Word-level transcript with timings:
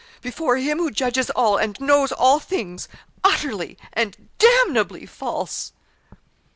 Before 0.21 0.57
Him 0.57 0.79
who 0.79 0.89
judges 0.89 1.29
all, 1.29 1.57
and 1.57 1.79
knows 1.79 2.11
all 2.11 2.39
things 2.39 2.87
utterly 3.23 3.77
and 3.93 4.29
damnably 4.39 5.05
false!' 5.05 5.73